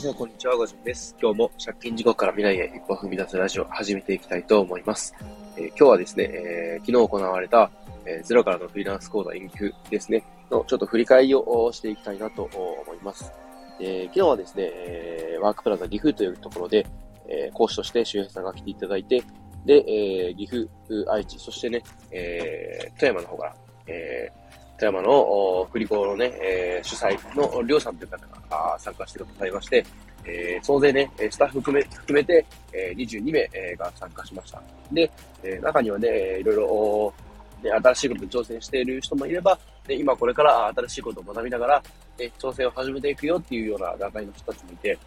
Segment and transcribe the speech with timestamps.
[0.00, 0.56] 皆さん、こんにちは。
[0.56, 1.14] ごじゅんです。
[1.20, 5.14] 今日も借金事故から未来へ一歩踏み出すラジオを始めていきたいと思います。
[5.58, 7.70] えー、今日はですね、えー、昨日行われた、
[8.06, 13.30] えー、ゼロからのフリーランス講座演技ですね、のちょっと振り返りをしていきたいなと思います。
[13.78, 16.86] え昨日はですね、えワークプラザ岐阜というところで、
[17.28, 19.22] え講師として周平さんが来ていただいて、
[19.66, 20.66] で、え岐阜、
[21.12, 24.32] 愛知、そしてね、え富山の方から、え
[24.80, 29.84] 富山の振り子のね、えー、主催のりょうさんという方が参加してくださいまして、
[30.24, 34.62] えー、総勢ね、スタッフ含め含めて、え、22名、が参加しました。
[34.90, 35.10] で、
[35.42, 37.14] え、中にはね、いろいろ、
[37.62, 41.82] ね、新しいことに挑戦している人もいれば、で今これから新しいことを学びながら、
[42.18, 44.98] ね、挑戦を始めていくよっていうような段階の人たちもいて、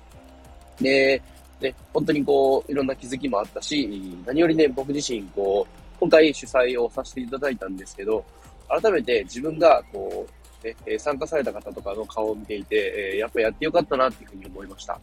[0.80, 1.22] で、
[1.60, 8.24] ね、本当にこう、いろんな気づきもあったし、何よりね、僕自身、こう、今回主催をさせていただいたんですけど、
[8.68, 10.26] 改めて自分が、こ
[10.64, 15.00] う、ね、参加された方とかの顔を見ていて、えやっぱやってよかったなっていうふうに思いました。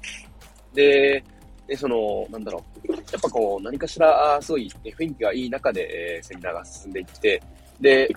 [0.75, 1.23] で、
[1.67, 2.93] で、その、なんだろう。
[2.93, 7.41] やっぱこう、何かしら、すごい、ね、雰囲気がいい中で、えー、セミナーが進んでいって、
[7.81, 8.09] で、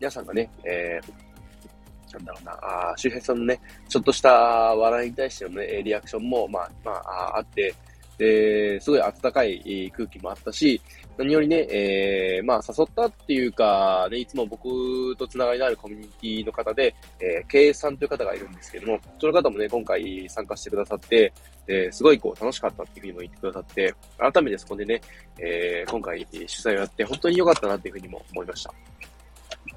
[0.00, 2.52] 皆さんがね、えー、なんだろうな、
[2.90, 7.72] あ周平さんのね、ちょっとした笑いに対してのね、リアクションも、まあ、まあ、あって、
[8.18, 10.80] で、すごい温かい空気もあったし、
[11.16, 21.32] 何よりね、えー、まあ、誘ったっていうか、ね、いつも僕とつながりのあるコミュニティの方で、えー、経営さんという方がいるんですけども、その方もね、今回参加してくださって、
[21.68, 25.00] えー、すごいこう楽しかったっていうふうにも言ってくださって、改めてそこでね、
[25.38, 28.74] えー、今回主催をやって本当に良かったなっていうふうにも思いました。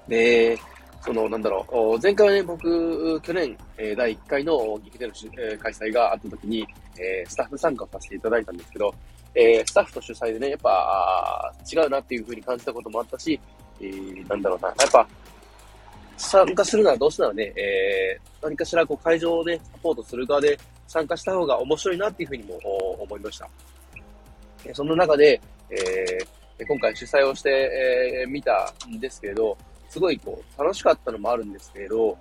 [0.08, 0.58] で、
[1.04, 8.94] その、なんだろう、前回はね、僕、去年、え、第1回の岐阜での、開催があった時に、えー、スタッフ参加させていただいたんですけど、
[9.34, 13.40] えー、スタッフと主催でね、やっぱ、違うなっていう風に感じたこともあったし、
[13.80, 15.08] えー、なんだろうな、やっぱ、
[16.18, 22.58] 参加するならどうしてならね、えー、何かしらこう会場をね、サポートする側で参加した方が面白いなっていう風にも
[23.00, 23.50] 思いました。
[24.66, 27.50] えその中で、えー、今回主催をして、
[28.22, 29.58] えー、見たんですけれど、
[29.90, 32.18] すごいこう、楽しかったのもあるんですけれど、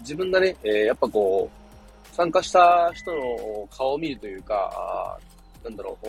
[0.00, 1.59] 自分がね、えー、やっぱこう、
[2.12, 5.18] 参加した人の顔を見るというか、
[5.64, 6.06] なんだろう、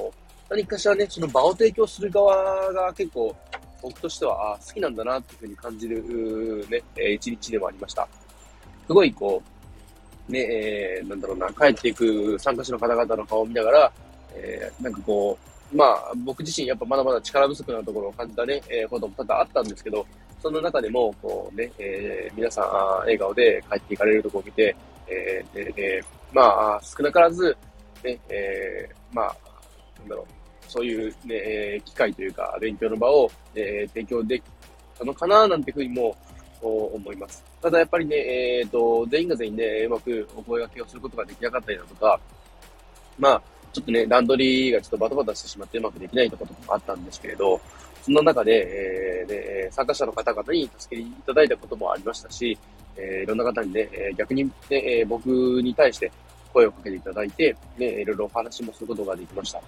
[0.49, 3.35] 何かしらね、その場を提供する側が結構、
[3.81, 8.07] 僕としては、あ好きなんだなっていうふうに感じるね、一日でもありました。
[8.87, 9.41] すごいこ
[10.29, 13.91] う、ね、えー、なんだろうな、帰っていく参加者の方々の顔を見ながら、
[14.33, 15.37] えー、なんかこ
[15.73, 20.05] う、まあ、僕自身やっぱまだまだ力不足なところを感じたね、えー、ことも多々あったんですけど、
[20.41, 22.65] その中でも、こうね、えー、皆さん、
[23.01, 24.75] 笑顔で帰っていかれるとこを見て、
[25.07, 26.03] えー、で、で
[26.33, 27.55] まあ、少なからず、
[28.03, 29.35] ね、えー、まあ、
[29.99, 34.43] なんだろう、そういうね、機会というか、勉強の場を、えー、提供でき
[34.97, 36.15] たのかな、なんていうふうにも
[36.61, 37.43] 思います。
[37.61, 42.19] ただやっぱりね、えっ、ー、と、全員が全員ね、うまくお声掛けをすることができなかったりだとか、
[43.19, 43.41] まあ、
[43.73, 47.59] ちょっとね、段取りがちょっとバタバタしてしまってうまくできないとことかもあったんですけれど、
[48.01, 52.57] そんな中で、えー、で参加者の方々に助けていただいたこともありましたし、
[53.01, 55.27] え、いろんな方にね、え逆に、ね、え僕
[55.61, 56.11] に対して
[56.53, 59.61] 声をかけていただいて、ね、いろいろお話もすることができました。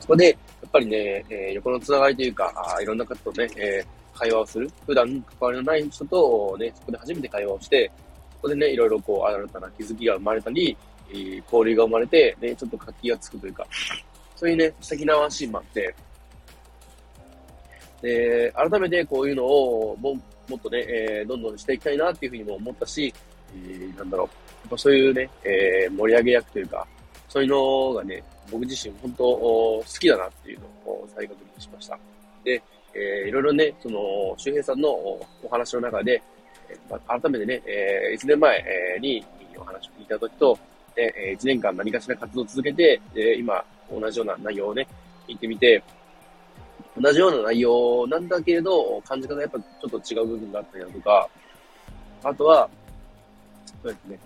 [0.00, 0.36] そこで、や
[0.66, 4.70] っぱりね、え、横のつながりというか、あいろんな方とね、え、会話をする。
[4.86, 7.90] 普段関わりのない人とね、そこで初めて会話をして、
[8.36, 10.76] そこでね、いろいろこう、新たな気づきが生まれたり、
[11.10, 13.66] えー、交流が生まれて、ね、ちょっと活気がつくというか、
[14.36, 15.94] そういうね、素敵なワンシーンもあって、
[18.02, 20.18] で、改めてこういうのをも
[20.50, 23.14] もっとね、えー、どんどんしていきたいなっていうふうにも思ったし、
[23.54, 24.32] えー、なんだろう、や
[24.66, 26.86] っぱそういうね、えー、盛り上げ役というか、
[27.28, 31.98] そういうのがね、僕自身本当好きだなっていうのを再確認しました。
[32.44, 32.60] で、
[32.92, 36.20] えー、いろいろね、その、周平さんのお話の中で、
[36.68, 39.24] えー、改めてね、えー、1年前に
[39.56, 40.58] お話を聞いたときと、
[40.96, 44.86] で、1年間何かしら活動を続けて、で、今、同じような内容をね、
[45.28, 45.82] 聞いてみて、
[47.00, 51.28] 同じような内容なんだけれど、感じ方がやっぱちょっと違う部分があったりだとか、
[52.24, 52.68] あとは、
[53.82, 54.18] そうですね、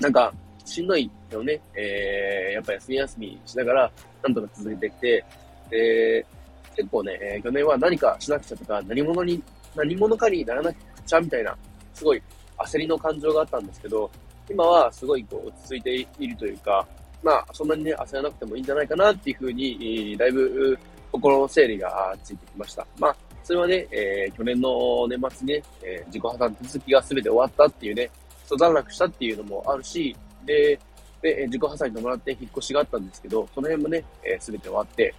[0.00, 0.32] なんか、
[0.64, 3.92] しんどいよね、えー、やっぱ休み休みしながら、
[4.22, 5.24] なんとか続けてきて、
[5.70, 6.26] で、
[6.74, 9.42] 結構ね、えー、去年は何かしなくちゃとか、何者に、
[9.74, 10.76] 何者かにならなく
[11.06, 11.56] ちゃみたいな、
[11.94, 12.22] すごい
[12.58, 14.10] 焦りの感情があったんですけど、
[14.48, 16.86] 今はすごいこう落ち着いているというか、
[17.22, 20.78] まあ、そんなにね、焦らなくてもいいんじゃないかなっていうふうに、だいぶ
[21.12, 22.86] 心の整理がついてきました。
[22.98, 28.10] まあ、それはね、えー、去年の年末にね、えー、自己破産手続きが全て終わったっていうね、
[28.44, 30.78] 一段落したっていうのもあるし、で、
[31.22, 35.14] で、自己破産に伴って引っ越しがあったんですけど、その辺もね、えー、全て終わって、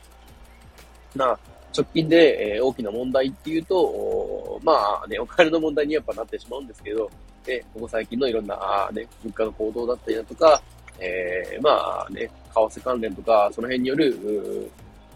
[1.16, 1.40] まあ、
[1.76, 7.10] 直近で、えー、大きな問題っていうと、まあね、お金の問題にやっぱなってしまうんですけど、
[7.46, 8.56] で、ここ最近のいろんな、
[8.88, 10.62] あね、物価の行動だったりだとか、
[11.00, 14.70] えー、まあね、為替関連とか、その辺による、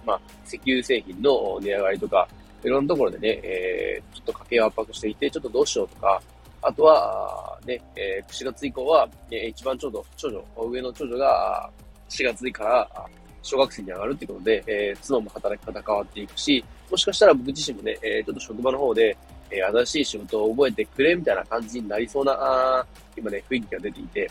[0.05, 2.27] まあ、石油製品の値上がりとか、
[2.63, 6.21] いろんなところでね、えー、ちょっと家計を圧迫していて、ちょっとどうしようとか、
[6.61, 11.69] あとは、ね、えー、4月以降は、えー、一番ちょうど、長女、上の長女が、
[12.09, 13.05] 4月から
[13.41, 19.17] 小学生に上がるってことで、えー、妻も働き方変わっていくし、もしかしたら僕自身もね、えー、ちょっと職場の方で、
[19.49, 22.85] えー、新しい仕事を覚えてくれみたいな感じになりそうな、あ
[23.17, 24.29] 今ね、雰囲気が出ていて、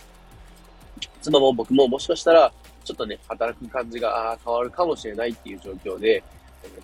[1.20, 2.52] 妻も僕ももしかしたら、
[2.84, 6.22] ちょっとね、働く感じが変わるかもしれないっていう状況で、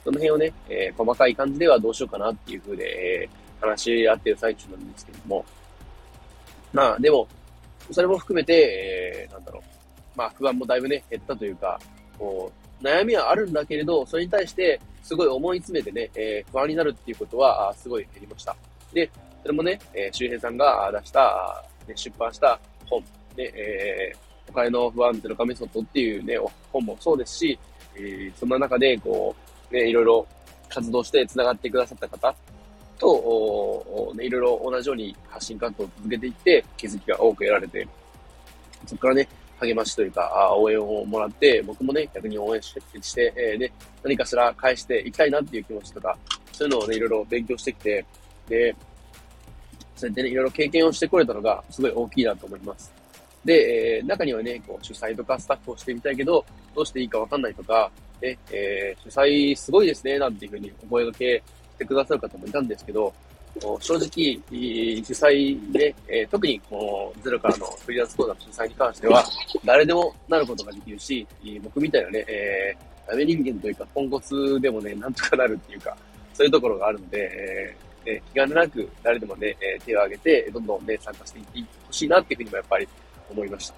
[0.04, 5.44] その辺をね、えー、細かい感じではどうしようかなっていう風で、えー、話し合ってる最中なんですけども。
[6.72, 7.26] まあ、でも、
[7.90, 9.62] それも含めて、えー、なんだろう。
[10.16, 11.78] まあ、不安もだいぶね、減ったというか、
[12.18, 12.50] こ
[12.80, 18.56] う、悩みはあるんだけれど、それに対して、すごい思い詰めてね、えー、不安になるっていうことは、すごい減りました。
[18.92, 19.10] で、
[19.42, 23.00] それもね、えー、周平さんが出した、ね、出版した本、
[23.36, 26.36] ね、えー、お金の不安ゼロカメソッドっていうね、
[26.72, 27.58] 本もそうですし、
[27.94, 29.34] えー、そんな中で、こ
[29.70, 30.26] う、ね、いろいろ
[30.68, 32.34] 活動して繋がってくださった方
[32.98, 37.86] と、ね、いろいろ同じように発信活動を続けていって、気づきが多く得られて、
[38.86, 39.28] そこからね、
[39.58, 42.74] 励ましというか、応援をもらって、僕もね、逆に応援し
[43.14, 43.72] て、えー、ね、
[44.02, 46.16] 何かしら返していきたいなっていう気持ちとか、
[46.52, 48.04] そういうのをね、いろいろ勉強してきて、
[48.48, 48.74] で、
[49.96, 52.92] そうやってね、いろいろ経験をしてこれたのが、すごい大きいなと思います。
[53.46, 56.44] で、えー、中にはね、こう、主催とかスタッフをしてみたいけど、
[56.74, 57.90] どうしていいかわかんないとか、
[58.20, 61.42] ね、えー、主催すごいですね、なんていうふうにお声掛け
[61.76, 63.14] してくださる方もいたんですけど、
[63.80, 69.24] 正直、主催で、えー、特にこのゼロからのフリーランス講座の主催に関しては、
[69.64, 71.26] 誰でもなることができるし、
[71.62, 75.96] 僕みたいなね、えー、ダメ人間というか、ポンコツでもね、なんとかなるっていうか、
[76.34, 82.88] そういうところがあるので、えー、気兼ねなく誰でもね、え手を挙げて、どんどんね、参加していってほしいなっていうふうにもやっぱり
[83.30, 83.74] 思いました。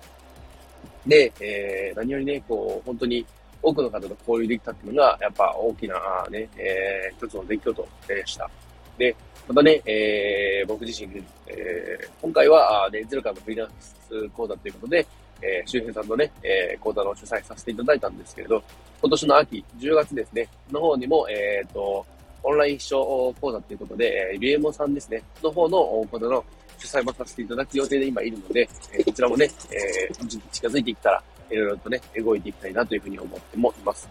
[1.06, 3.24] で、えー、何よりね、こう、本当に
[3.62, 5.94] 多くの方と交流できたっていうのが、やっぱ大きな
[6.30, 8.50] ね、えー、一つの出来事でした。
[8.98, 9.14] で、
[9.48, 11.10] またね、えー、僕自身、
[11.46, 15.06] えー、今回は、ね、ゼロからのフリーランス講座ということで、
[15.40, 18.62] えー、周平さんのね、えー、講座の主催させていただいたんですけれど、
[19.00, 22.04] 今年の秋、10月ですね、の方にも、えっ、ー、と、
[22.42, 25.78] オンライン秘書講座ということで、えー、リエモさんですね、の方の
[26.10, 26.44] 講座の
[26.78, 34.08] 主催もさせていただく予定で今いるので、え、こちらもね、えー、近づいていったら、いろいろとね、動いていきたいなというふうに思ってもいます。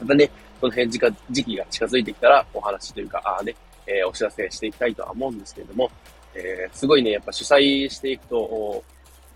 [0.00, 0.30] またね、
[0.60, 1.00] その辺時
[1.30, 3.54] 時期が近づいてきたら、お話というか、ああね、
[3.86, 5.90] えー、お知らせしていきたいとは思うんですけれども、
[6.34, 8.84] えー、すごいね、やっぱ主催していくと、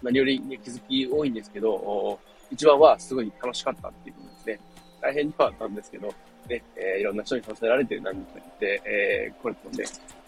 [0.02, 2.18] 何より、ね、気づき多いんですけど、
[2.50, 4.60] 一番はすごい楽しかったっていうことですね。
[5.00, 6.08] 大変ではあったんですけど、
[6.48, 9.84] ね、えー、いろんな人にさせられて何か言って、えー、これとね、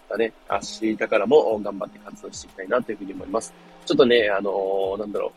[0.08, 0.58] たね、明
[0.96, 3.52] 日からも頑張って活動していきたいなというふうに思います。
[3.84, 5.32] ちょっとね、あのー、なんだろ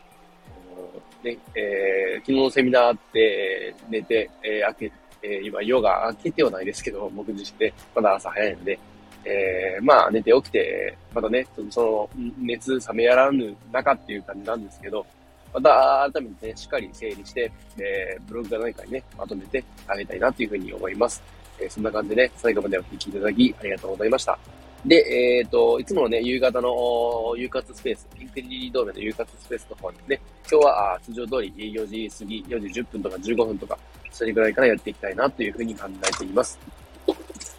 [1.24, 4.92] う、ね、えー、昨日のセミナーって、寝て、えー、開け
[5.22, 8.80] えー、今、夜が明けてはないですけど、僕自身で、まだ朝早いので、
[9.26, 15.06] えー、まあ、寝て起きて、またね、その、熱冷めやらぬ中っていう感じなんですけど、
[15.54, 21.22] また改めてね、しっかり整理して、えー、ブログか何かにね、まとめてあげたいなというふうに思います。
[21.60, 24.38] え、そんな感じでね、最後までお聞きいただきありがとうございました。
[24.86, 33.78] で、えっ、ー、と、いつものね、夕方の夕活スペース、ピンクリリードームの夕活スペースの方にね、今日は通常通り4時過ぎ、4時10分とか15分とか、
[34.12, 36.60] それぐらいからやっていきたいなというふうに考えています。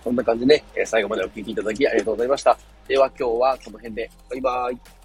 [0.05, 2.57] こんな感じでね、最後までお聴きいただきありがとうございました。
[2.87, 4.98] では今日はこの辺で、バイバーイ。